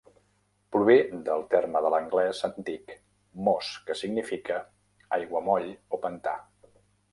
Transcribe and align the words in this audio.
Prové 0.75 0.95
del 1.27 1.45
terme 1.51 1.81
de 1.87 1.91
l'anglès 1.95 2.39
antic 2.49 2.95
"mos", 3.49 3.71
que 3.91 3.99
significa 4.01 4.59
"aiguamoll" 5.21 5.71
o 5.99 6.05
"pantà". 6.09 6.37